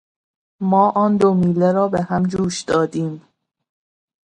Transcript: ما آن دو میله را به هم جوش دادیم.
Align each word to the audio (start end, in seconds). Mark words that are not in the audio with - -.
ما 0.69 0.85
آن 1.03 1.11
دو 1.19 1.33
میله 1.33 1.71
را 1.71 1.87
به 1.87 2.01
هم 2.01 2.23
جوش 2.27 2.61
دادیم. 2.61 3.21